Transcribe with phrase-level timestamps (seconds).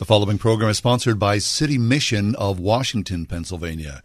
[0.00, 4.02] The following program is sponsored by City Mission of Washington, Pennsylvania.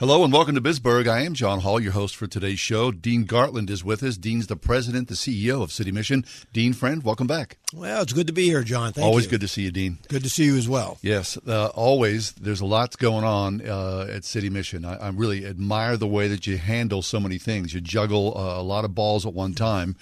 [0.00, 1.06] Hello and welcome to Bisburg.
[1.06, 2.90] I am John Hall, your host for today's show.
[2.90, 4.16] Dean Gartland is with us.
[4.16, 6.24] Dean's the president, the CEO of City Mission.
[6.52, 7.58] Dean, friend, welcome back.
[7.72, 8.92] Well, it's good to be here, John.
[8.94, 9.30] Thank always you.
[9.30, 9.98] good to see you, Dean.
[10.08, 10.98] Good to see you as well.
[11.02, 12.32] Yes, uh, always.
[12.32, 14.84] There's a lot going on uh, at City Mission.
[14.84, 17.72] I, I, really admire the way that you handle so many things.
[17.72, 19.94] You juggle uh, a lot of balls at one time.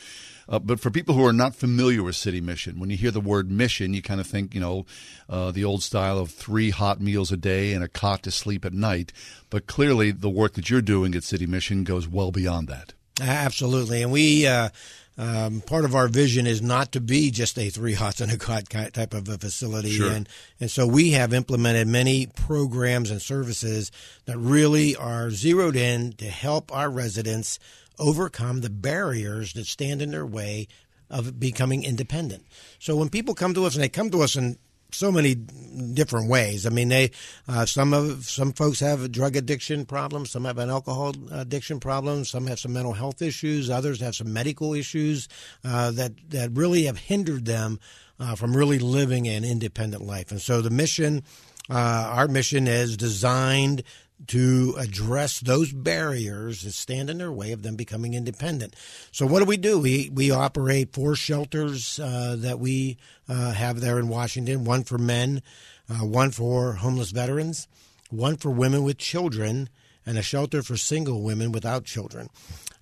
[0.50, 3.20] Uh, but for people who are not familiar with City Mission, when you hear the
[3.20, 4.84] word mission, you kind of think, you know,
[5.28, 8.64] uh, the old style of three hot meals a day and a cot to sleep
[8.64, 9.12] at night.
[9.48, 12.94] But clearly, the work that you're doing at City Mission goes well beyond that.
[13.20, 14.02] Absolutely.
[14.02, 14.70] And we, uh,
[15.18, 18.38] um, part of our vision is not to be just a three hots and a
[18.38, 19.90] cot type of a facility.
[19.90, 20.10] Sure.
[20.10, 23.92] And, and so we have implemented many programs and services
[24.24, 27.58] that really are zeroed in to help our residents
[28.00, 30.66] overcome the barriers that stand in their way
[31.08, 32.44] of becoming independent.
[32.78, 34.58] So when people come to us, and they come to us in
[34.94, 36.66] so many different ways.
[36.66, 37.10] I mean, they
[37.48, 42.24] uh, some of some folks have drug addiction problems, some have an alcohol addiction problem,
[42.24, 45.28] some have some mental health issues, others have some medical issues
[45.64, 47.78] uh, that that really have hindered them
[48.18, 50.30] uh, from really living an independent life.
[50.30, 51.22] And so the mission.
[51.68, 53.84] Uh, our mission is designed
[54.28, 58.74] to address those barriers that stand in their way of them becoming independent.
[59.12, 59.78] So, what do we do?
[59.78, 62.98] We we operate four shelters uh, that we
[63.28, 65.42] uh, have there in Washington: one for men,
[65.88, 67.68] uh, one for homeless veterans,
[68.10, 69.68] one for women with children,
[70.06, 72.28] and a shelter for single women without children.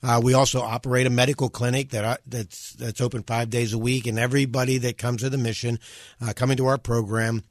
[0.02, 3.78] Uh, we also operate a medical clinic that uh, that's that's open five days a
[3.78, 5.78] week, and everybody that comes to the mission,
[6.20, 7.42] uh, coming to our program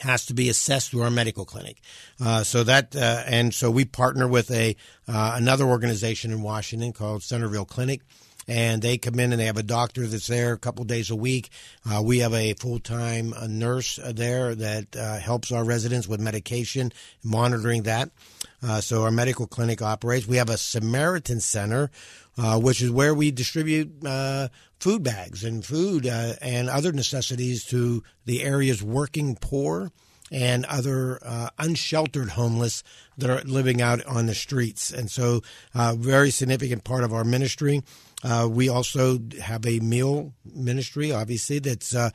[0.00, 1.80] has to be assessed through our medical clinic.
[2.20, 4.76] Uh, so that uh, and so we partner with a
[5.06, 8.02] uh, another organization in Washington called Centerville Clinic.
[8.48, 11.16] And they come in and they have a doctor that's there a couple days a
[11.16, 11.50] week.
[11.88, 16.92] Uh, we have a full time nurse there that uh, helps our residents with medication,
[17.22, 18.10] monitoring that.
[18.62, 20.26] Uh, so our medical clinic operates.
[20.26, 21.90] We have a Samaritan Center,
[22.36, 24.48] uh, which is where we distribute uh,
[24.80, 29.92] food bags and food uh, and other necessities to the area's working poor
[30.30, 32.82] and other uh, unsheltered homeless
[33.16, 34.92] that are living out on the streets.
[34.92, 35.42] And so,
[35.74, 37.82] uh, very significant part of our ministry.
[38.24, 42.10] Uh, we also have a meal ministry, obviously, that's uh,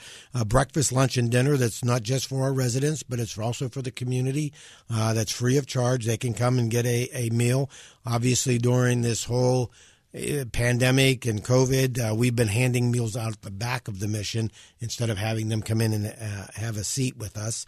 [0.45, 3.91] breakfast, lunch, and dinner that's not just for our residents, but it's also for the
[3.91, 4.51] community.
[4.89, 6.05] Uh, that's free of charge.
[6.05, 7.69] They can come and get a, a meal.
[8.05, 9.71] Obviously, during this whole
[10.15, 14.07] uh, pandemic and COVID, uh, we've been handing meals out at the back of the
[14.07, 17.65] mission instead of having them come in and uh, have a seat with us.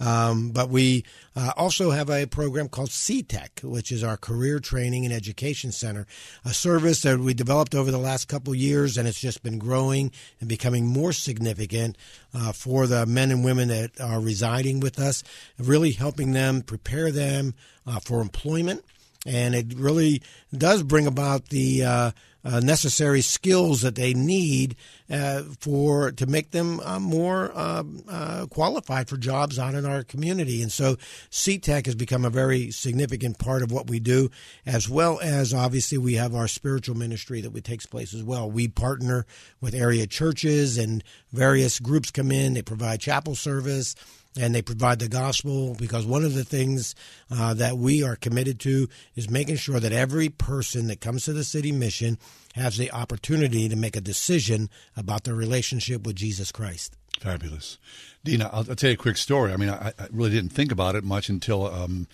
[0.00, 1.04] Um, but we
[1.36, 6.06] uh, also have a program called CTEC, which is our Career Training and Education Center,
[6.44, 10.10] a service that we developed over the last couple years, and it's just been growing
[10.40, 11.96] and becoming more significant
[12.34, 15.22] uh, for the men and women that are residing with us,
[15.58, 17.54] really helping them prepare them
[17.86, 18.84] uh, for employment
[19.24, 20.22] and it really
[20.56, 22.10] does bring about the uh,
[22.44, 24.76] uh, necessary skills that they need
[25.10, 30.02] uh, for to make them uh, more um, uh, qualified for jobs out in our
[30.02, 30.62] community.
[30.62, 30.96] And so,
[31.30, 34.30] CTEC has become a very significant part of what we do,
[34.66, 38.50] as well as obviously we have our spiritual ministry that takes place as well.
[38.50, 39.24] We partner
[39.60, 41.02] with area churches and
[41.32, 42.54] various groups come in.
[42.54, 43.94] They provide chapel service
[44.36, 46.94] and they provide the gospel because one of the things
[47.30, 51.32] uh, that we are committed to is making sure that every person that comes to
[51.32, 52.18] the city mission
[52.54, 56.96] has the opportunity to make a decision about their relationship with Jesus Christ.
[57.24, 57.78] Fabulous.
[58.22, 59.50] Dina, I'll, I'll, tell you a quick story.
[59.50, 62.06] I mean, I, I, really didn't think about it much until um,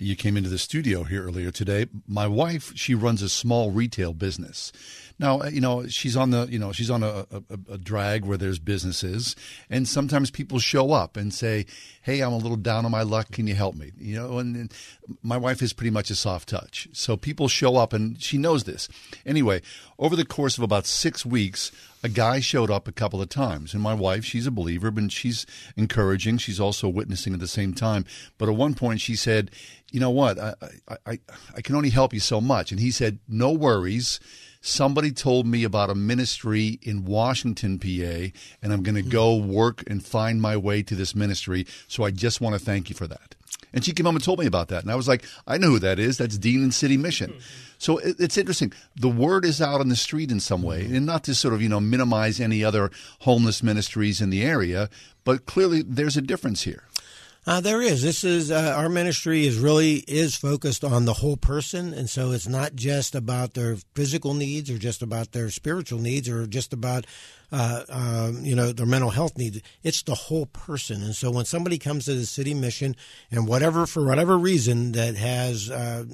[0.00, 1.84] you came into the studio here earlier today.
[2.08, 4.72] My wife, she runs a small retail business.
[5.18, 7.42] Now, uh, you know, she's on the, you know, she's on a, a,
[7.72, 9.36] a, drag where there's businesses,
[9.68, 11.66] and sometimes people show up and say,
[12.00, 13.30] "Hey, I'm a little down on my luck.
[13.32, 14.74] Can you help me?" You know, and, and
[15.22, 18.64] my wife is pretty much a soft touch, so people show up, and she knows
[18.64, 18.88] this.
[19.26, 19.60] Anyway,
[19.98, 21.70] over the course of about six weeks,
[22.04, 25.10] a guy showed up a couple of times, and my wife, she's a believer, but
[25.10, 26.36] she's encouraging.
[26.36, 28.04] She's also witnessing at the same time.
[28.36, 29.50] But at one point, she said,
[29.90, 30.38] "You know what?
[30.38, 30.54] I
[30.86, 31.18] I I,
[31.56, 34.20] I can only help you so much," and he said, "No worries."
[34.66, 39.10] somebody told me about a ministry in Washington, PA, and I'm going to hmm.
[39.10, 41.66] go work and find my way to this ministry.
[41.86, 43.34] So I just want to thank you for that.
[43.72, 44.82] And she came home and told me about that.
[44.82, 46.18] And I was like, I know who that is.
[46.18, 47.30] That's Dean and City Mission.
[47.30, 47.38] Hmm.
[47.78, 48.72] So it, it's interesting.
[48.94, 50.94] The word is out on the street in some way, hmm.
[50.94, 52.90] and not to sort of, you know, minimize any other
[53.20, 54.88] homeless ministries in the area,
[55.24, 56.84] but clearly there's a difference here.
[57.46, 58.02] Uh, there is.
[58.02, 62.32] This is uh, our ministry is really is focused on the whole person, and so
[62.32, 66.72] it's not just about their physical needs or just about their spiritual needs or just
[66.72, 67.06] about
[67.52, 69.60] uh, um, you know their mental health needs.
[69.82, 72.96] It's the whole person, and so when somebody comes to the city mission
[73.30, 76.04] and whatever for whatever reason that has uh,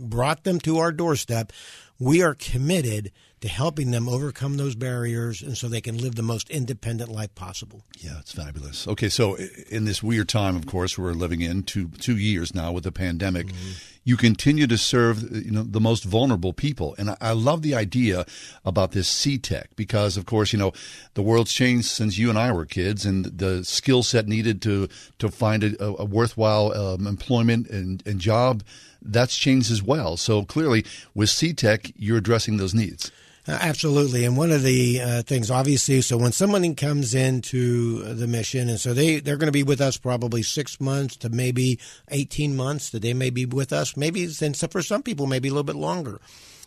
[0.00, 1.52] brought them to our doorstep,
[2.00, 3.12] we are committed
[3.44, 7.34] to helping them overcome those barriers and so they can live the most independent life
[7.34, 7.84] possible.
[7.98, 8.88] Yeah, it's fabulous.
[8.88, 9.36] Okay, so
[9.68, 12.90] in this weird time, of course, we're living in two two years now with the
[12.90, 13.48] pandemic.
[13.48, 13.72] Mm-hmm.
[14.02, 17.74] You continue to serve, you know, the most vulnerable people, and I, I love the
[17.74, 18.24] idea
[18.64, 20.72] about this C-Tech because, of course, you know,
[21.12, 24.88] the world's changed since you and I were kids, and the skill set needed to
[25.18, 28.62] to find a, a worthwhile um, employment and, and job
[29.02, 30.16] that's changed as well.
[30.16, 33.12] So clearly, with C-Tech, you're addressing those needs.
[33.46, 38.26] Uh, absolutely, and one of the uh, things, obviously, so when someone comes into the
[38.26, 41.78] mission, and so they they're going to be with us probably six months to maybe
[42.08, 45.52] eighteen months that they may be with us, maybe and for some people maybe a
[45.52, 46.20] little bit longer.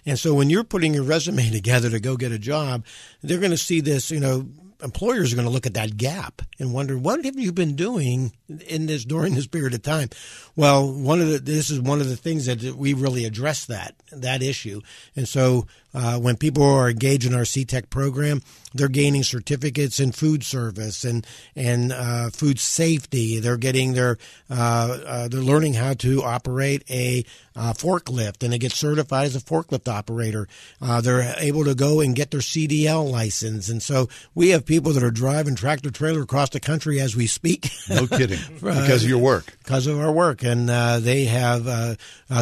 [0.05, 2.85] And so when you're putting your resume together to go get a job,
[3.21, 4.47] they're going to see this, you know,
[4.83, 8.31] employers are going to look at that gap and wonder what have you been doing
[8.67, 10.09] in this during this period of time.
[10.55, 13.95] Well, one of the this is one of the things that we really address that
[14.11, 14.81] that issue,
[15.15, 15.65] and so
[15.97, 21.03] uh, when people are engaged in our C-Tech program, they're gaining certificates in food service
[21.03, 23.39] and and uh, food safety.
[23.39, 28.59] They're getting their uh, uh they're learning how to operate a uh, forklift, and they
[28.59, 30.47] get certified as a forklift operator.
[30.79, 34.91] Uh, they're able to go and get their CDL license, and so we have people
[34.93, 37.71] that are driving tractor trailer across the country as we speak.
[37.89, 39.57] no kidding, because of your work.
[39.63, 40.69] Because of our work, and
[41.03, 41.97] they have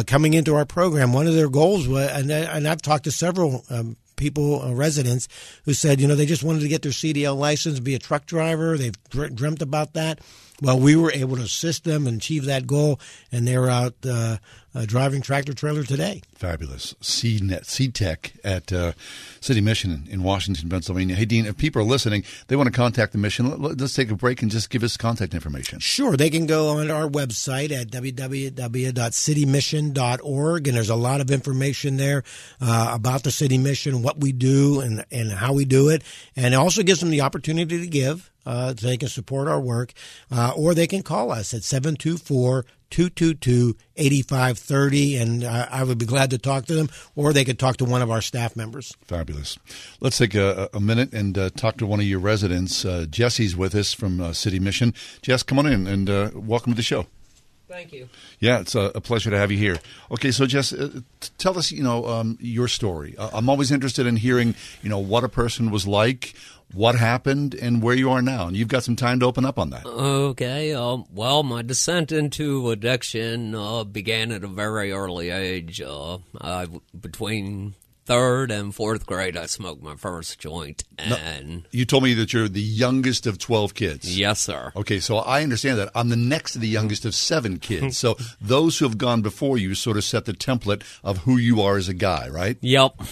[0.06, 1.14] coming into our program.
[1.14, 5.28] One of their goals was, and, and I've talked to several um, people, uh, residents,
[5.64, 8.26] who said, you know, they just wanted to get their CDL license, be a truck
[8.26, 8.76] driver.
[8.76, 10.20] They've dreamt about that.
[10.62, 12.98] Well, we were able to assist them and achieve that goal,
[13.30, 14.38] and they're out uh,
[14.76, 16.20] uh, driving tractor trailer today.
[16.34, 16.94] Fabulous.
[17.00, 18.92] C-Net, C-Tech at uh,
[19.40, 21.16] City Mission in Washington, Pennsylvania.
[21.16, 24.14] Hey, Dean, if people are listening, they want to contact the mission, let's take a
[24.14, 25.78] break and just give us contact information.
[25.78, 26.14] Sure.
[26.16, 32.22] They can go on our website at www.citymission.org, and there's a lot of information there
[32.60, 36.02] uh, about the City Mission, what we do, and, and how we do it.
[36.36, 39.60] And it also gives them the opportunity to give uh, so they can support our
[39.60, 39.92] work,
[40.30, 46.06] uh, or they can call us at 724 222 8530, and uh, I would be
[46.06, 48.94] glad to talk to them, or they could talk to one of our staff members.
[49.04, 49.58] Fabulous.
[50.00, 52.84] Let's take a, a minute and uh, talk to one of your residents.
[52.84, 54.94] Uh, Jesse's with us from uh, City Mission.
[55.22, 57.06] Jess, come on in and uh, welcome to the show.
[57.68, 58.08] Thank you.
[58.38, 59.78] Yeah, it's a, a, pleasure to have you here.
[60.12, 61.00] Okay, so Jess, uh,
[61.36, 63.16] tell us, you know, um, your story.
[63.18, 66.34] I'm always interested in hearing, you know, what a person was like,
[66.72, 68.46] what happened and where you are now.
[68.46, 69.84] And you've got some time to open up on that.
[69.84, 70.74] Okay.
[70.74, 75.80] Uh, well, my descent into addiction uh, began at a very early age.
[75.80, 77.74] Uh, I, between
[78.06, 80.84] third and fourth grade, I smoked my first joint.
[80.98, 84.16] And no, you told me that you're the youngest of twelve kids.
[84.18, 84.72] Yes, sir.
[84.74, 85.90] Okay, so I understand that.
[85.94, 87.98] I'm the next to the youngest of seven kids.
[87.98, 91.60] so those who have gone before you sort of set the template of who you
[91.60, 92.56] are as a guy, right?
[92.60, 93.02] Yep.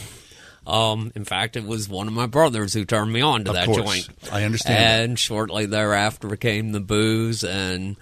[0.66, 3.56] Um, in fact, it was one of my brothers who turned me on to of
[3.56, 4.06] that course.
[4.06, 4.08] joint.
[4.32, 4.78] I understand.
[4.78, 5.18] And that.
[5.18, 7.96] shortly thereafter came the booze, and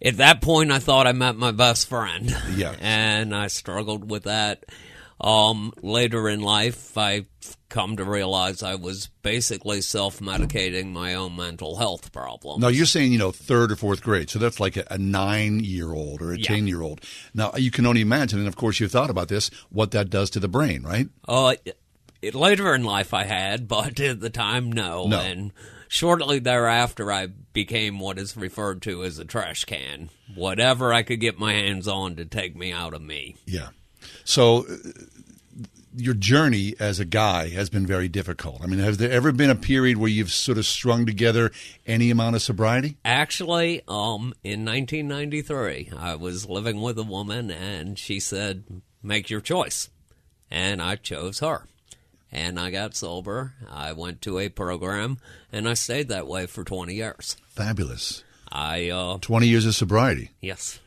[0.00, 2.34] at that point, I thought I met my best friend.
[2.54, 2.74] Yeah.
[2.80, 4.64] And I struggled with that.
[5.20, 7.26] Um, later in life, I've
[7.68, 12.60] come to realize I was basically self medicating my own mental health problems.
[12.60, 14.28] Now, you're saying, you know, third or fourth grade.
[14.28, 16.48] So that's like a, a nine year old or a Yeah.
[16.48, 17.00] 10 year old.
[17.34, 20.28] Now, you can only imagine, and of course, you've thought about this, what that does
[20.30, 21.08] to the brain, right?
[21.26, 21.54] Uh,
[22.22, 25.06] it, later in life, I had, but at the time, no.
[25.06, 25.18] No.
[25.20, 25.52] And
[25.88, 30.10] shortly thereafter, I became what is referred to as a trash can.
[30.34, 33.36] Whatever I could get my hands on to take me out of me.
[33.46, 33.68] Yeah.
[34.24, 34.76] So, uh,
[35.96, 38.60] your journey as a guy has been very difficult.
[38.62, 41.50] I mean, has there ever been a period where you've sort of strung together
[41.86, 42.98] any amount of sobriety?
[43.04, 48.64] Actually, um, in 1993, I was living with a woman, and she said,
[49.02, 49.88] "Make your choice,"
[50.50, 51.66] and I chose her.
[52.30, 53.54] And I got sober.
[53.70, 55.16] I went to a program,
[55.50, 57.36] and I stayed that way for 20 years.
[57.48, 58.22] Fabulous.
[58.52, 60.30] I, uh, 20 years of sobriety.
[60.42, 60.78] yes,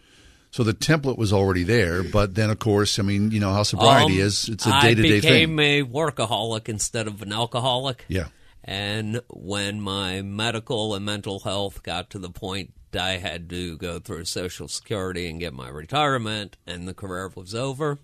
[0.52, 3.64] So the template was already there, but then, of course, I mean, you know how
[3.64, 4.50] sobriety Um, is.
[4.50, 5.32] It's a day to day thing.
[5.32, 8.06] I became a workaholic instead of an alcoholic.
[8.08, 8.30] Yeah.
[8.64, 14.00] And when my medical and mental health got to the point I had to go
[14.00, 18.00] through Social Security and get my retirement, and the career was over,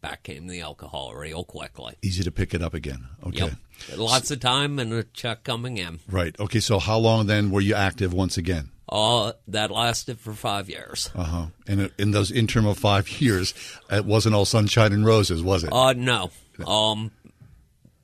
[0.00, 1.94] back came the alcohol real quickly.
[2.02, 3.08] Easy to pick it up again.
[3.26, 3.50] Okay.
[3.90, 3.98] Yep.
[3.98, 6.00] Lots of time and a check coming in.
[6.10, 6.38] Right.
[6.40, 6.60] Okay.
[6.60, 8.70] So how long then were you active once again?
[8.90, 11.10] Uh, that lasted for five years.
[11.14, 11.46] Uh huh.
[11.66, 13.52] And in those interim of five years,
[13.90, 15.72] it wasn't all sunshine and roses, was it?
[15.72, 16.30] Uh, no.
[16.66, 17.10] Um,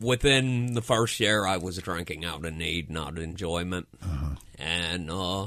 [0.00, 4.34] within the first year, I was drinking out of need, not enjoyment, Uh-huh.
[4.58, 5.46] and uh,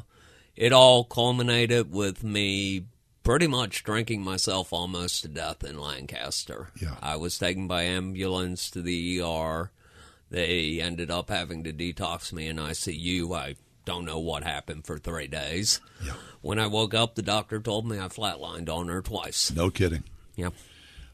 [0.56, 2.86] it all culminated with me
[3.24, 6.70] pretty much drinking myself almost to death in Lancaster.
[6.82, 6.96] Yeah.
[7.01, 9.70] I was taken by ambulance to the ER.
[10.29, 13.36] They ended up having to detox me in ICU.
[13.38, 13.56] I
[13.88, 15.79] don't know what happened for three days.
[16.06, 16.13] Yeah.
[16.41, 19.50] When I woke up, the doctor told me I flatlined on her twice.
[19.51, 20.03] no kidding.
[20.36, 20.53] Yep.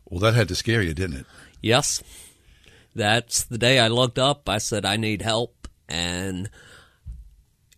[0.10, 1.26] Well, that had to scare you, didn't it?
[1.62, 2.04] Yes.
[2.96, 4.50] That's the day I looked up.
[4.50, 5.68] I said, I need help.
[5.88, 6.50] And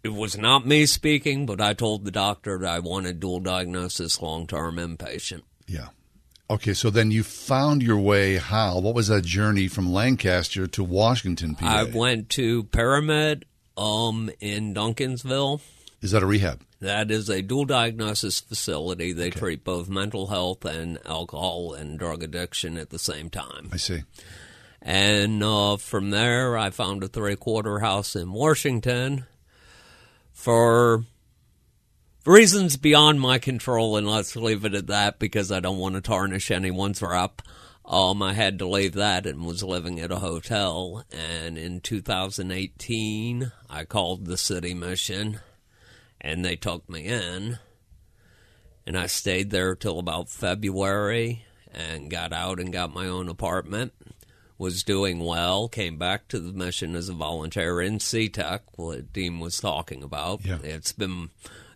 [0.01, 4.21] it was not me speaking, but I told the doctor that I wanted dual diagnosis
[4.21, 5.41] long term inpatient.
[5.67, 5.89] Yeah.
[6.49, 6.73] Okay.
[6.73, 8.37] So then you found your way.
[8.37, 8.79] How?
[8.79, 11.65] What was that journey from Lancaster to Washington, PA?
[11.65, 13.45] I went to Pyramid
[13.77, 15.62] um, in Duncansville.
[16.01, 16.62] Is that a rehab?
[16.82, 19.12] That is a dual diagnosis facility.
[19.12, 23.70] They treat both mental health and alcohol and drug addiction at the same time.
[23.72, 24.03] I see.
[24.82, 29.25] And uh, from there, I found a three quarter house in Washington
[30.32, 31.05] for
[32.25, 36.01] reasons beyond my control, and let's leave it at that because I don't want to
[36.01, 37.41] tarnish anyone's rep.
[37.88, 41.04] Um, I had to leave that and was living at a hotel.
[41.12, 45.39] And in 2018, I called the city mission,
[46.20, 47.60] and they took me in.
[48.88, 53.94] And I stayed there till about February and got out and got my own apartment
[54.58, 59.39] was doing well, came back to the mission as a volunteer in C-Tech, what Dean
[59.39, 60.46] was talking about.
[60.46, 60.60] Yeah.
[60.63, 61.30] It's been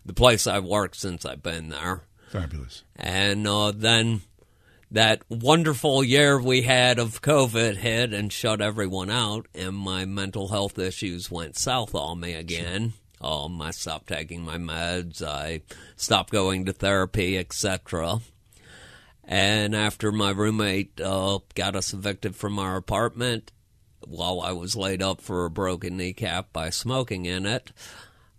[0.04, 2.04] the place I've worked since I've been there.
[2.30, 2.84] Fabulous.
[2.96, 4.22] And uh, then
[4.90, 10.48] that wonderful year we had of COVID hit and shut everyone out, and my mental
[10.48, 12.94] health issues went south on me again.
[13.20, 15.62] Um, I stopped taking my meds, I
[15.96, 18.20] stopped going to therapy, etc.
[19.24, 23.52] And after my roommate uh, got us evicted from our apartment,
[24.06, 27.70] while I was laid up for a broken kneecap by smoking in it,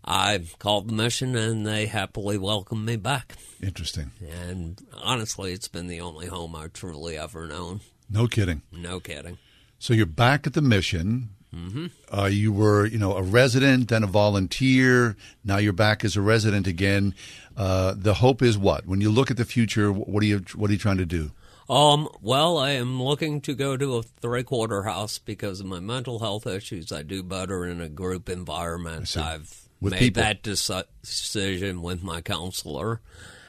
[0.03, 3.35] I called the mission and they happily welcomed me back.
[3.61, 4.11] Interesting.
[4.47, 7.81] And honestly, it's been the only home I've truly ever known.
[8.09, 8.61] No kidding.
[8.71, 9.37] No kidding.
[9.79, 11.29] So you're back at the mission.
[11.53, 11.87] Mm-hmm.
[12.09, 15.17] Uh, you were, you know, a resident, then a volunteer.
[15.43, 17.13] Now you're back as a resident again.
[17.57, 18.85] Uh, the hope is what?
[18.85, 21.31] When you look at the future, what are you what are you trying to do?
[21.69, 25.79] Um, well, I am looking to go to a three quarter house because of my
[25.79, 26.91] mental health issues.
[26.91, 29.15] I do better in a group environment.
[29.17, 30.23] I've With made people.
[30.23, 33.01] that deci- decision with my counselor.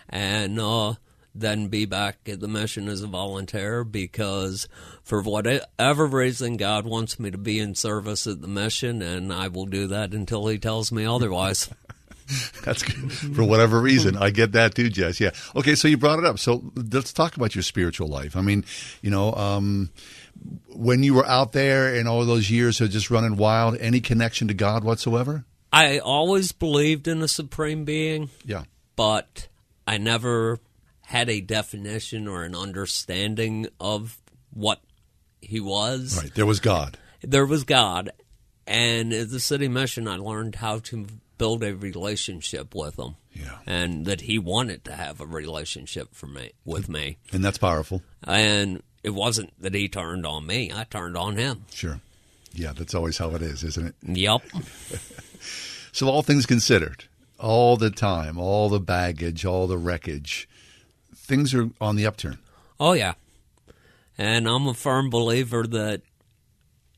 [0.08, 0.94] And uh,
[1.34, 4.68] then be back at the mission as a volunteer because
[5.02, 9.48] for whatever reason, God wants me to be in service at the mission, and I
[9.48, 11.70] will do that until He tells me otherwise.
[12.64, 13.12] That's good.
[13.12, 14.16] for whatever reason.
[14.16, 15.20] I get that too, Jess.
[15.20, 15.30] Yeah.
[15.56, 16.38] Okay, so you brought it up.
[16.38, 18.36] So let's talk about your spiritual life.
[18.36, 18.64] I mean,
[19.00, 19.90] you know, um,
[20.68, 24.48] when you were out there and all those years of just running wild, any connection
[24.48, 25.44] to God whatsoever?
[25.72, 28.30] I always believed in a supreme being.
[28.44, 28.64] Yeah.
[28.96, 29.48] but
[29.86, 30.58] I never
[31.06, 34.18] had a definition or an understanding of
[34.52, 34.80] what
[35.40, 36.16] he was.
[36.16, 36.34] Right.
[36.34, 36.98] There was God.
[37.22, 38.10] There was God,
[38.66, 41.06] and at the city mission, I learned how to
[41.38, 43.16] build a relationship with him.
[43.34, 43.58] Yeah.
[43.66, 48.02] and that he wanted to have a relationship for me with me, And that's powerful.
[48.24, 51.64] and it wasn't that he turned on me; I turned on him.
[51.72, 52.00] Sure.
[52.54, 53.94] Yeah, that's always how it is, isn't it?
[54.02, 54.42] Yep.
[55.94, 57.04] So, all things considered,
[57.38, 60.48] all the time, all the baggage, all the wreckage,
[61.14, 62.38] things are on the upturn.
[62.80, 63.12] Oh yeah,
[64.16, 66.00] and I'm a firm believer that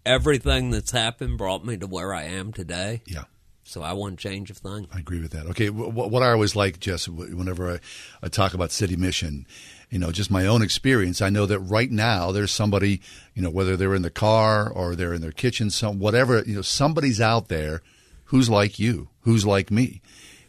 [0.06, 3.02] everything that's happened brought me to where I am today.
[3.06, 3.25] Yeah.
[3.64, 4.87] So I wouldn't change a thing.
[4.94, 5.46] I agree with that.
[5.46, 7.80] Okay, wh- wh- what I always like, Jess, whenever I,
[8.23, 9.46] I talk about city mission,
[9.94, 13.00] you know, just my own experience, I know that right now there's somebody,
[13.32, 16.56] you know, whether they're in the car or they're in their kitchen, some whatever, you
[16.56, 17.80] know, somebody's out there
[18.24, 20.02] who's like you, who's like me,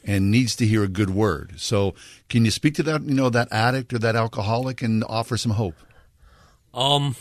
[0.03, 1.53] and needs to hear a good word.
[1.57, 1.93] So,
[2.27, 5.51] can you speak to that, you know, that addict or that alcoholic and offer some
[5.51, 5.75] hope?
[6.73, 7.15] Um,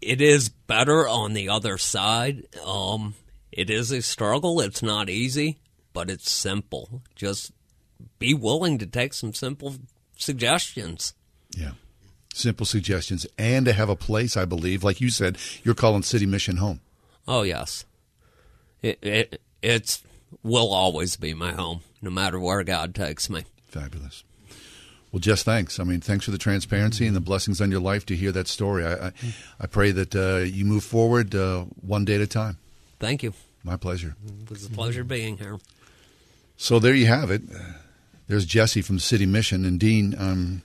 [0.00, 2.48] it is better on the other side.
[2.66, 3.14] Um,
[3.52, 4.60] it is a struggle.
[4.60, 5.58] It's not easy,
[5.92, 7.02] but it's simple.
[7.14, 7.52] Just
[8.18, 9.76] be willing to take some simple
[10.16, 11.14] suggestions.
[11.56, 11.72] Yeah.
[12.34, 13.26] Simple suggestions.
[13.38, 16.80] And to have a place, I believe, like you said, you're calling City Mission home.
[17.26, 17.84] Oh yes,
[18.82, 20.02] it, it it's
[20.42, 23.44] will always be my home, no matter where God takes me.
[23.66, 24.24] Fabulous.
[25.10, 25.78] Well, Jess, thanks.
[25.78, 28.48] I mean, thanks for the transparency and the blessings on your life to hear that
[28.48, 28.84] story.
[28.84, 29.12] I, I,
[29.60, 32.58] I pray that uh, you move forward uh, one day at a time.
[32.98, 33.32] Thank you.
[33.62, 34.16] My pleasure.
[34.42, 35.58] It was a pleasure being here.
[36.56, 37.42] So there you have it.
[38.26, 40.16] There's Jesse from City Mission and Dean.
[40.18, 40.62] Um,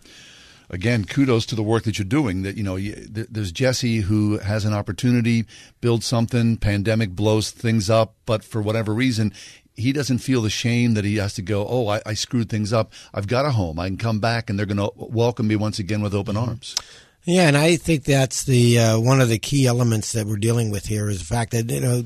[0.69, 2.43] again, kudos to the work that you're doing.
[2.43, 5.45] That you know, there's Jesse who has an opportunity,
[5.81, 6.57] build something.
[6.57, 9.33] Pandemic blows things up, but for whatever reason,
[9.75, 11.65] he doesn't feel the shame that he has to go.
[11.67, 12.91] Oh, I, I screwed things up.
[13.13, 13.79] I've got a home.
[13.79, 16.75] I can come back, and they're going to welcome me once again with open arms.
[17.23, 20.71] Yeah, and I think that's the uh, one of the key elements that we're dealing
[20.71, 22.03] with here is the fact that you know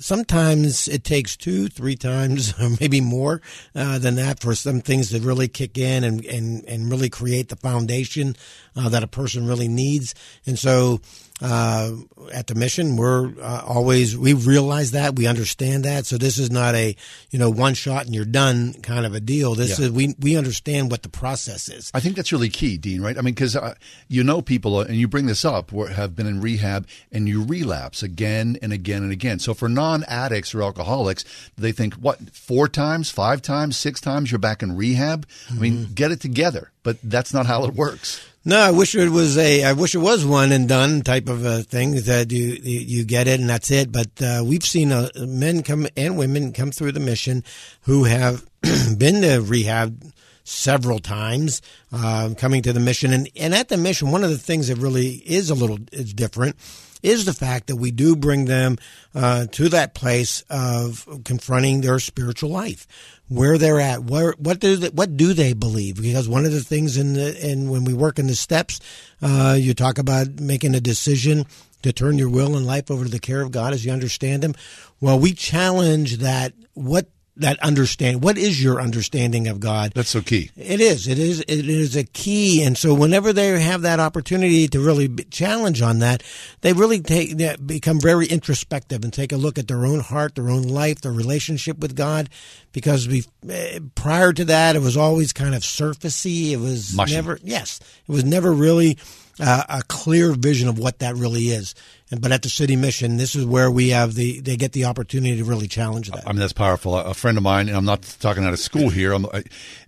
[0.00, 3.40] sometimes it takes two, three times, or maybe more
[3.74, 7.48] uh, than that for some things to really kick in and, and, and really create
[7.48, 8.34] the foundation
[8.74, 10.14] uh, that a person really needs.
[10.46, 11.00] And so
[11.42, 11.92] uh,
[12.32, 16.06] at the mission, we're uh, always we realize that we understand that.
[16.06, 16.94] So this is not a
[17.30, 19.54] you know one shot and you're done kind of a deal.
[19.54, 19.86] This yeah.
[19.86, 21.90] is we we understand what the process is.
[21.94, 23.00] I think that's really key, Dean.
[23.00, 23.16] Right?
[23.16, 23.74] I mean, because uh,
[24.08, 27.42] you know people, uh, and you bring this up, have been in rehab and you
[27.44, 29.38] relapse again and again and again.
[29.38, 31.24] So for non addicts or alcoholics,
[31.56, 35.26] they think what four times, five times, six times you're back in rehab.
[35.26, 35.56] Mm-hmm.
[35.56, 35.94] I mean, mm-hmm.
[35.94, 36.70] get it together.
[36.82, 38.24] But that's not how it works.
[38.42, 39.64] No, I wish it was a.
[39.64, 43.28] I wish it was one and done type of a thing that you you get
[43.28, 43.92] it and that's it.
[43.92, 47.44] But uh, we've seen uh, men come and women come through the mission
[47.82, 48.46] who have
[48.96, 50.02] been to rehab
[50.42, 51.60] several times,
[51.92, 54.78] uh, coming to the mission and and at the mission, one of the things that
[54.78, 56.56] really is a little is different
[57.02, 58.76] is the fact that we do bring them
[59.14, 62.86] uh, to that place of confronting their spiritual life,
[63.28, 66.00] where they're at, where what do they, what do they believe?
[66.00, 68.80] Because one of the things in the in when we work in the steps,
[69.22, 71.46] uh, you talk about making a decision
[71.82, 74.44] to turn your will and life over to the care of God as you understand
[74.44, 74.54] Him.
[75.00, 76.52] Well, we challenge that.
[76.74, 77.08] What
[77.40, 79.92] that understand what is your understanding of God?
[79.94, 80.50] That's so key.
[80.56, 81.06] It is.
[81.06, 82.62] It is it is a key.
[82.62, 86.22] And so whenever they have that opportunity to really challenge on that
[86.60, 90.50] they really take become very introspective and take a look at their own heart their
[90.50, 92.28] own life their relationship with God.
[92.72, 96.52] Because we eh, prior to that it was always kind of surfacey.
[96.52, 97.14] It was Mushy.
[97.14, 98.98] never yes it was never really
[99.40, 101.74] uh, a clear vision of what that really is
[102.10, 104.84] And, but at the city mission, this is where we have the they get the
[104.84, 106.26] opportunity to really challenge that.
[106.26, 106.96] I mean, that's powerful.
[106.96, 109.16] A friend of mine, and I'm not talking out of school here.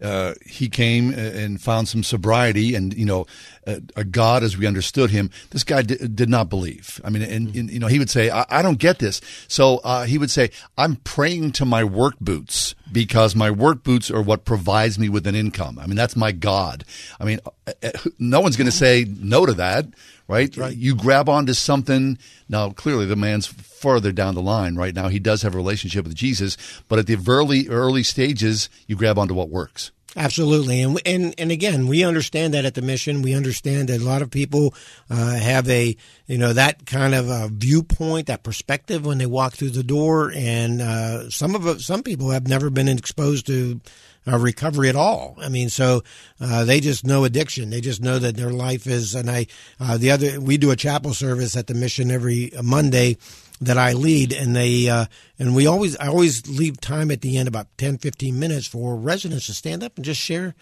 [0.01, 3.27] Uh, he came and found some sobriety, and you know,
[3.66, 5.31] a, a God as we understood him.
[5.51, 7.01] This guy d- did not believe.
[7.05, 9.79] I mean, and, and, you know, he would say, "I, I don't get this." So
[9.79, 14.22] uh, he would say, "I'm praying to my work boots because my work boots are
[14.22, 15.79] what provides me with an income.
[15.79, 16.85] I mean, that's my God.
[17.20, 19.87] I mean, uh, uh, no one's going to say no to that."
[20.29, 20.57] right?
[20.57, 20.77] right?
[20.77, 22.16] You grab onto something.
[22.48, 25.09] Now, clearly, the man's further down the line right now.
[25.09, 26.57] He does have a relationship with Jesus,
[26.88, 29.90] but at the early early stages, you grab onto what works.
[30.14, 33.22] Absolutely, and and and again, we understand that at the mission.
[33.22, 34.75] We understand that a lot of people
[35.09, 35.96] uh, have a
[36.27, 40.31] you know that kind of a viewpoint, that perspective when they walk through the door,
[40.35, 43.81] and uh, some of some people have never been exposed to
[44.27, 45.37] uh, recovery at all.
[45.40, 46.03] I mean, so
[46.40, 47.70] uh, they just know addiction.
[47.70, 49.14] They just know that their life is.
[49.14, 49.46] And I,
[49.81, 53.16] uh, the other, we do a chapel service at the mission every Monday
[53.62, 55.07] that I lead, and they uh,
[55.38, 58.96] and we always I always leave time at the end about 10, 15 minutes for
[58.96, 60.55] residents to stand up and just share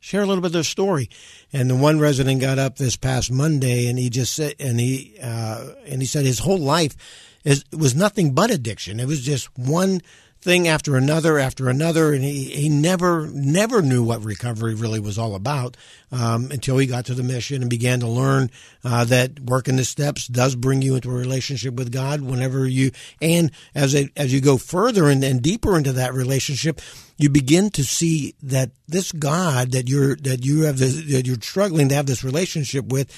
[0.00, 1.10] share a little bit of their story.
[1.52, 5.16] And the one resident got up this past Monday, and he just said, and he
[5.22, 6.96] uh, and he said his whole life
[7.44, 9.00] is was nothing but addiction.
[9.00, 10.00] It was just one
[10.46, 15.18] thing after another after another, and he, he never never knew what recovery really was
[15.18, 15.76] all about
[16.12, 18.48] um, until he got to the mission and began to learn
[18.84, 22.20] uh, that working the steps does bring you into a relationship with God.
[22.20, 26.80] Whenever you and as a, as you go further and, and deeper into that relationship,
[27.18, 31.40] you begin to see that this God that you're that you have this, that you're
[31.40, 33.12] struggling to have this relationship with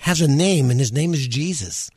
[0.00, 1.90] has a name, and his name is Jesus.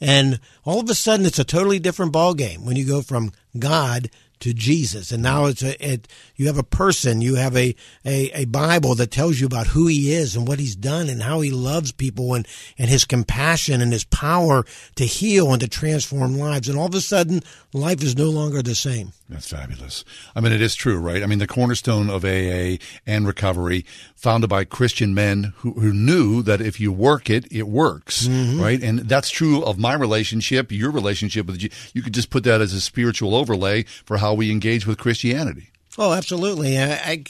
[0.00, 3.32] And all of a sudden, it's a totally different ball game when you go from
[3.58, 4.10] God
[4.40, 5.12] to Jesus.
[5.12, 7.74] And now it's a, it, you have a person, you have a,
[8.04, 11.22] a, a, Bible that tells you about who he is and what he's done and
[11.22, 12.48] how he loves people and,
[12.78, 14.64] and his compassion and his power
[14.96, 16.68] to heal and to transform lives.
[16.68, 19.12] And all of a sudden, life is no longer the same.
[19.30, 20.04] That's fabulous.
[20.34, 21.22] I mean, it is true, right?
[21.22, 23.84] I mean, the cornerstone of AA and recovery,
[24.16, 28.60] founded by Christian men who, who knew that if you work it, it works, mm-hmm.
[28.60, 28.82] right?
[28.82, 31.70] And that's true of my relationship, your relationship with you.
[31.94, 35.68] You could just put that as a spiritual overlay for how we engage with Christianity.
[35.98, 36.78] Oh, absolutely.
[36.78, 37.24] I, I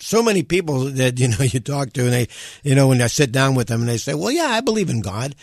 [0.00, 2.28] so many people that you know you talk to, and they,
[2.62, 4.90] you know, when I sit down with them, and they say, "Well, yeah, I believe
[4.90, 5.34] in God."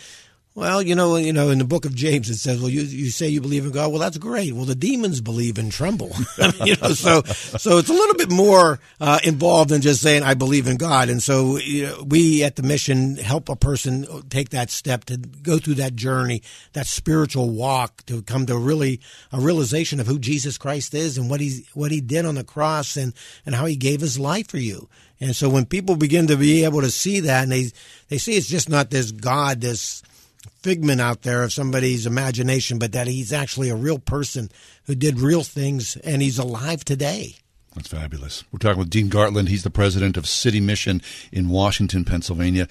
[0.56, 3.10] Well, you know, you know, in the book of James it says, "Well, you you
[3.10, 3.90] say you believe in God.
[3.90, 4.52] Well, that's great.
[4.52, 6.12] Well, the demons believe and tremble.
[6.64, 10.34] you know, so so it's a little bit more uh, involved than just saying I
[10.34, 11.08] believe in God.
[11.08, 15.16] And so you know, we at the mission help a person take that step to
[15.16, 16.40] go through that journey,
[16.72, 19.00] that spiritual walk, to come to really
[19.32, 22.44] a realization of who Jesus Christ is and what he what he did on the
[22.44, 23.12] cross and
[23.44, 24.88] and how he gave his life for you.
[25.18, 27.72] And so when people begin to be able to see that, and they
[28.08, 30.04] they see it's just not this God, this
[30.62, 34.50] figment out there of somebody's imagination, but that he's actually a real person
[34.84, 37.36] who did real things and he's alive today.
[37.74, 38.44] That's fabulous.
[38.52, 39.48] We're talking with Dean Gartland.
[39.48, 42.68] He's the president of City Mission in Washington, Pennsylvania.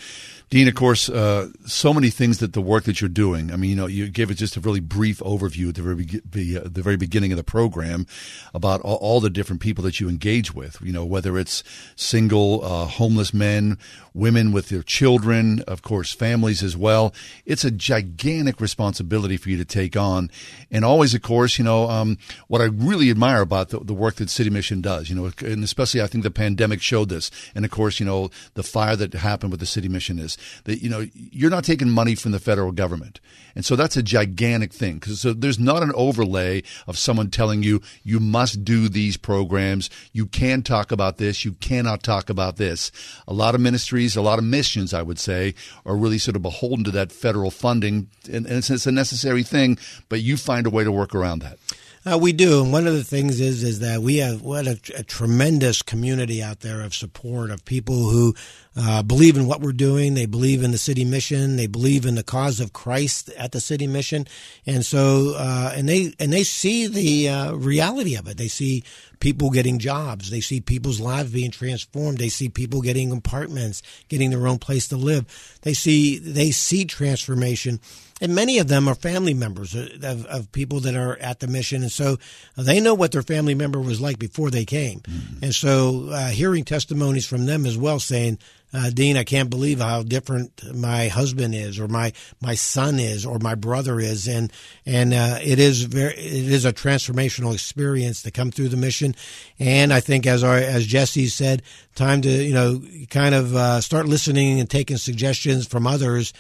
[0.54, 3.52] Dean, of course, uh, so many things that the work that you're doing.
[3.52, 6.06] I mean, you know, you gave it just a really brief overview at the very,
[6.30, 8.06] be, uh, the very beginning of the program
[8.54, 10.78] about all, all, the different people that you engage with.
[10.82, 11.64] You know, whether it's
[11.96, 13.80] single, uh, homeless men,
[14.14, 17.16] women with their children, of course, families as well.
[17.46, 20.30] It's a gigantic responsibility for you to take on,
[20.70, 24.16] and always, of course, you know, um, what I really admire about the, the work
[24.16, 24.93] that City Mission does.
[25.02, 28.30] You know, and especially I think the pandemic showed this, and of course, you know,
[28.54, 31.90] the fire that happened with the City Mission is that you know you're not taking
[31.90, 33.20] money from the federal government,
[33.56, 37.64] and so that's a gigantic thing because so there's not an overlay of someone telling
[37.64, 42.58] you you must do these programs, you can talk about this, you cannot talk about
[42.58, 42.92] this.
[43.28, 46.42] A lot of ministries, a lot of missions, I would say, are really sort of
[46.42, 49.78] beholden to that federal funding, and, and it's, it's a necessary thing,
[50.10, 51.58] but you find a way to work around that.
[52.06, 54.78] Uh, we do, and one of the things is is that we have what a,
[54.94, 58.36] a tremendous community out there of support of people who
[58.76, 60.14] uh, believe in what we're doing.
[60.14, 61.56] They believe in the city mission.
[61.56, 64.28] They believe in the cause of Christ at the city mission,
[64.66, 68.36] and so uh, and they and they see the uh, reality of it.
[68.36, 68.84] They see
[69.22, 70.30] people getting jobs.
[70.30, 72.18] They see people's lives being transformed.
[72.18, 75.58] They see people getting apartments, getting their own place to live.
[75.62, 77.80] They see they see transformation
[78.22, 81.82] and many of them are family members of, of, people that are at the mission,
[81.82, 82.18] and so
[82.56, 85.00] they know what their family member was like before they came.
[85.00, 85.46] Mm-hmm.
[85.46, 88.40] And so, uh, hearing testimonies from them as well, saying,
[88.74, 93.24] uh, Dean, I can't believe how different my husband is, or my my son is,
[93.24, 94.52] or my brother is, and
[94.86, 99.14] and uh, it is very it is a transformational experience to come through the mission,
[99.60, 101.62] and I think as our as Jesse said,
[101.94, 106.34] time to you know kind of uh, start listening and taking suggestions from others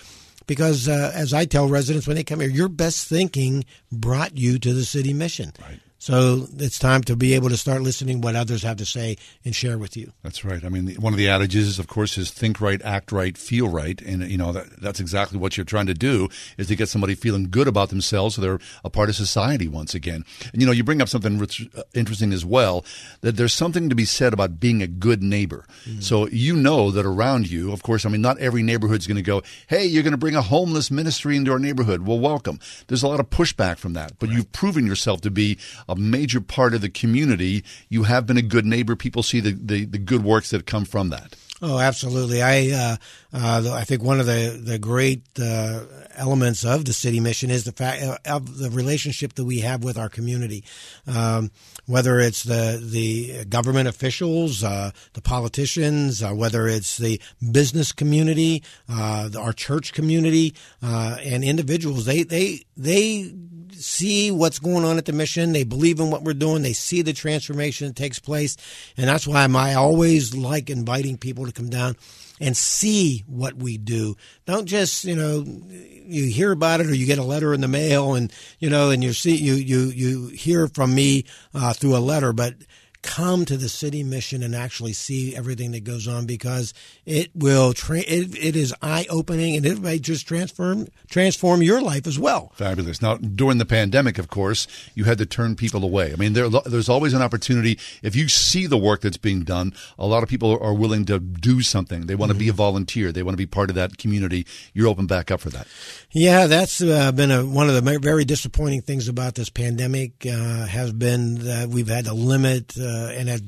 [0.47, 4.60] because uh, as I tell residents when they come here, your best thinking brought you
[4.60, 5.51] to the city mission.
[5.62, 5.79] Right.
[6.03, 9.55] So it's time to be able to start listening what others have to say and
[9.55, 10.11] share with you.
[10.21, 10.61] That's right.
[10.61, 14.01] I mean, one of the adages, of course, is think right, act right, feel right,
[14.01, 17.15] and you know that, that's exactly what you're trying to do is to get somebody
[17.15, 20.25] feeling good about themselves, so they're a part of society once again.
[20.51, 22.83] And you know, you bring up something uh, interesting as well
[23.21, 25.63] that there's something to be said about being a good neighbor.
[25.85, 26.01] Mm-hmm.
[26.01, 29.21] So you know that around you, of course, I mean, not every neighborhood's going to
[29.21, 32.59] go, "Hey, you're going to bring a homeless ministry into our neighborhood." Well, welcome.
[32.87, 34.35] There's a lot of pushback from that, but right.
[34.35, 38.41] you've proven yourself to be a major part of the community, you have been a
[38.41, 38.95] good neighbor.
[38.95, 41.36] People see the, the, the good works that come from that.
[41.65, 42.41] Oh, absolutely.
[42.41, 42.97] I uh,
[43.32, 47.63] uh, I think one of the the great uh, elements of the city mission is
[47.63, 50.65] the fact uh, of the relationship that we have with our community,
[51.08, 51.51] um,
[51.86, 58.62] whether it's the the government officials, uh, the politicians, uh, whether it's the business community,
[58.89, 62.03] our church community, and individuals.
[62.03, 63.34] They they they
[63.73, 65.53] see what's going on at the mission.
[65.53, 66.62] They believe in what we're doing.
[66.62, 68.57] They see the transformation that takes place.
[68.97, 71.95] And that's why I always like inviting people to come down
[72.39, 74.15] and see what we do.
[74.45, 77.67] Don't just, you know, you hear about it or you get a letter in the
[77.67, 81.95] mail and, you know, and you see, you, you, you hear from me uh, through
[81.95, 82.55] a letter, but
[83.03, 86.73] come to the city mission and actually see everything that goes on because
[87.05, 91.81] it will tra- it, it is eye opening and it may just transform transform your
[91.81, 92.51] life as well.
[92.55, 93.01] Fabulous.
[93.01, 96.13] Now during the pandemic, of course, you had to turn people away.
[96.13, 99.73] I mean, there, there's always an opportunity if you see the work that's being done.
[99.99, 102.07] A lot of people are willing to do something.
[102.07, 102.39] They want to mm-hmm.
[102.39, 103.11] be a volunteer.
[103.11, 104.47] They want to be part of that community.
[104.73, 105.67] You're open back up for that.
[106.11, 110.25] Yeah, that's uh, been a, one of the very disappointing things about this pandemic.
[110.25, 112.77] Uh, has been that we've had to limit.
[112.77, 113.41] Uh, Uh, and at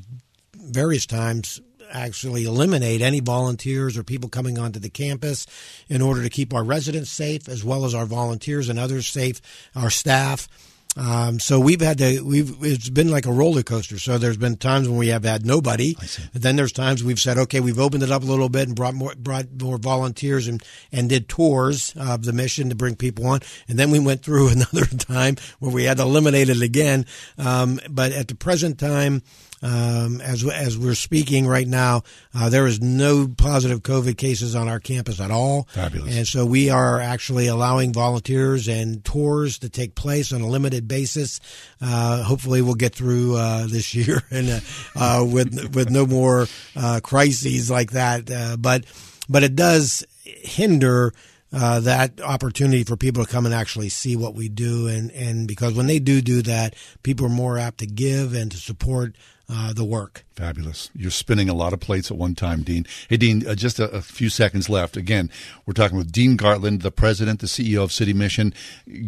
[0.54, 1.60] various times
[1.92, 5.46] actually eliminate any volunteers or people coming onto the campus
[5.88, 9.40] in order to keep our residents safe as well as our volunteers and others safe,
[9.76, 10.48] our staff.
[10.96, 13.98] Um, so we've had to we've it's been like a roller coaster.
[13.98, 15.96] So there's been times when we have had nobody.
[16.32, 18.94] Then there's times we've said, okay, we've opened it up a little bit and brought
[18.94, 23.40] more brought more volunteers and and did tours of the mission to bring people on.
[23.68, 27.06] And then we went through another time where we had to eliminate it again.
[27.38, 29.22] Um, but at the present time,
[29.62, 32.02] Um, as as we're speaking right now,
[32.34, 35.66] uh, there is no positive COVID cases on our campus at all.
[35.70, 36.14] Fabulous.
[36.14, 40.86] And so we are actually allowing volunteers and tours to take place on a limited
[40.86, 41.40] basis.
[41.80, 44.60] Uh, hopefully, we'll get through uh, this year and uh,
[44.94, 48.26] uh, with with no more uh, crises like that.
[48.60, 48.84] but
[49.28, 51.12] but it does hinder
[51.52, 54.88] uh, that opportunity for people to come and actually see what we do.
[54.88, 58.50] And, and because when they do do that, people are more apt to give and
[58.50, 59.16] to support
[59.48, 60.24] uh, the work.
[60.34, 60.90] Fabulous.
[60.94, 62.86] You're spinning a lot of plates at one time, Dean.
[63.08, 64.96] Hey, Dean, uh, just a, a, few seconds left.
[64.96, 65.30] Again,
[65.64, 68.52] we're talking with Dean Gartland, the president, the CEO of City Mission.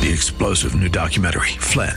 [0.00, 1.96] The explosive new documentary, Flynn,